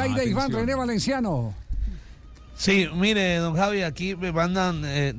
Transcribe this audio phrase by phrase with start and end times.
[0.00, 1.54] hay de Iván René Valenciano?
[2.56, 5.12] Sí, mire, don Javi, aquí me mandan eh,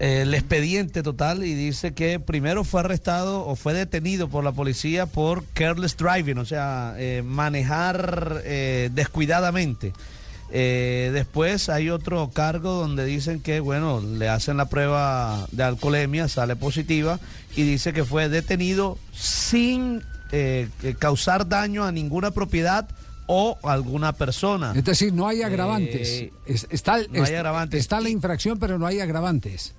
[0.00, 4.50] eh, el expediente total y dice que primero fue arrestado o fue detenido por la
[4.50, 8.42] policía por careless driving, o sea, eh, manejar
[8.90, 9.92] descuidadamente.
[10.50, 16.56] después hay otro cargo donde dicen que, bueno, le hacen la prueba de alcoholemia, sale
[16.56, 17.20] positiva
[17.54, 20.02] y dice que fue detenido sin
[20.98, 22.88] causar daño a ninguna propiedad
[23.26, 24.72] o alguna persona.
[24.74, 26.08] Es decir, no hay agravantes.
[26.08, 27.80] Eh, está, no hay agravantes.
[27.80, 29.74] está la infracción, pero no hay agravantes.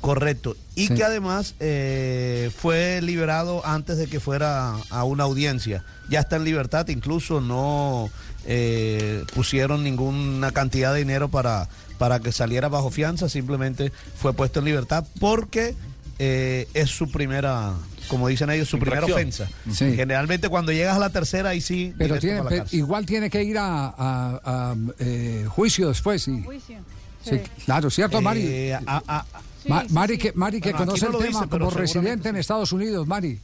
[0.00, 0.56] Correcto.
[0.74, 5.84] Y que además eh, fue liberado antes de que fuera a una audiencia.
[6.08, 8.08] Ya está en libertad, incluso no
[8.44, 14.60] eh, pusieron ninguna cantidad de dinero para, para que saliera bajo fianza, simplemente fue puesto
[14.60, 15.74] en libertad porque
[16.18, 17.74] es su primera
[18.08, 19.48] como dicen ellos, su primera ofensa.
[19.76, 21.92] Generalmente cuando llegas a la tercera, ahí sí.
[21.96, 22.42] Pero, tiene,
[22.72, 26.24] igual tiene que ir a, eh, juicio después.
[26.44, 26.78] Juicio.
[27.22, 27.40] Sí.
[27.64, 28.42] Claro, ¿cierto, Mari?
[28.44, 28.78] Eh,
[29.90, 33.40] Mari, que, Mari, que conoce el tema como residente en Estados Unidos, Mari.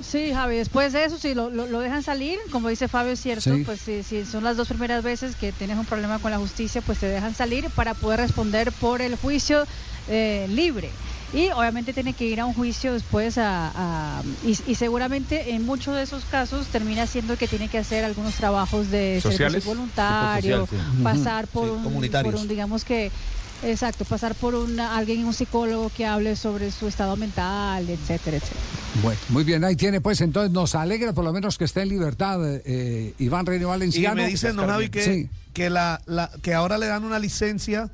[0.00, 3.56] Sí, Javi, después de eso, si lo, lo, dejan salir, como dice Fabio, es cierto,
[3.64, 6.82] pues si, si, son las dos primeras veces que tienes un problema con la justicia,
[6.82, 9.64] pues te dejan salir para poder responder por el juicio
[10.08, 10.90] eh, libre
[11.32, 16.02] y obviamente tiene que ir a un juicio después a, y, seguramente en muchos de
[16.02, 20.68] esos casos termina siendo que tiene que hacer algunos trabajos de servicio voluntario,
[21.02, 23.10] pasar por, un, por un digamos que
[23.64, 28.60] Exacto, pasar por un, alguien, un psicólogo que hable sobre su estado mental, etcétera, etcétera.
[29.02, 31.90] Bueno, muy bien, ahí tiene pues, entonces nos alegra por lo menos que esté en
[31.90, 34.20] libertad eh, Iván René Valenciano.
[34.20, 36.00] Y me dicen, don Javi, que, que, la,
[36.42, 37.88] que ahora le dan una licencia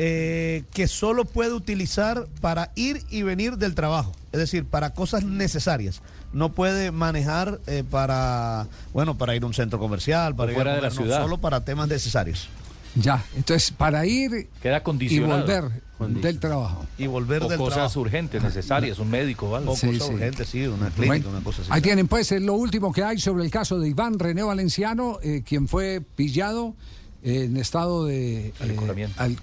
[0.00, 5.24] eh, que solo puede utilizar para ir y venir del trabajo, es decir, para cosas
[5.24, 6.02] necesarias.
[6.32, 10.76] No puede manejar eh, para, bueno, para ir a un centro comercial, para ir fuera
[10.76, 12.48] de la ciudad, solo para temas necesarios.
[12.94, 15.64] Ya, entonces para ir Queda y volver
[15.98, 16.86] del trabajo.
[16.96, 21.28] Y volver o del cosas urgentes, necesarias, un médico o cosas urgentes, sí, una clínica,
[21.28, 21.72] una cosa así.
[21.72, 25.42] Ahí tienen pues lo último que hay sobre el caso de Iván René Valenciano, eh,
[25.44, 26.76] quien fue pillado
[27.22, 28.52] en estado de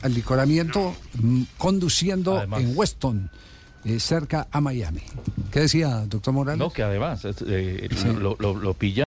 [0.02, 3.30] alicoramiento, eh, mm, conduciendo en Weston.
[3.86, 5.02] Eh, cerca a Miami.
[5.52, 6.58] ¿Qué decía, doctor Morales?
[6.58, 7.88] No, que además eh,
[8.20, 9.04] lo, lo, lo pilla